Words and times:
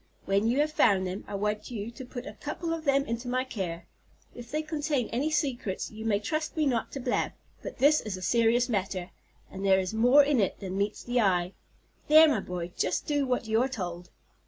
When 0.25 0.47
you 0.47 0.57
have 0.61 0.71
found 0.71 1.05
them, 1.05 1.23
I 1.27 1.35
want 1.35 1.69
you 1.69 1.91
to 1.91 2.03
put 2.05 2.25
a 2.25 2.33
couple 2.33 2.73
of 2.73 2.85
them 2.85 3.05
into 3.05 3.27
my 3.27 3.43
care. 3.43 3.85
If 4.33 4.49
they 4.49 4.63
contain 4.63 5.09
any 5.09 5.29
secrets 5.29 5.91
you 5.91 6.05
may 6.05 6.19
trust 6.19 6.57
me 6.57 6.65
not 6.65 6.91
to 6.93 6.99
blab; 6.99 7.33
but 7.61 7.77
this 7.77 8.01
is 8.01 8.17
a 8.17 8.21
serious 8.23 8.67
matter, 8.67 9.11
and 9.51 9.63
there 9.63 9.79
is 9.79 9.93
more 9.93 10.23
in 10.23 10.39
it 10.39 10.59
than 10.59 10.75
meets 10.75 11.03
the 11.03 11.21
eye. 11.21 11.53
There, 12.07 12.27
my 12.27 12.39
boy, 12.39 12.71
just 12.75 13.05
do 13.05 13.27
what 13.27 13.45
you 13.47 13.61
are 13.61 13.69
told." 13.69 14.09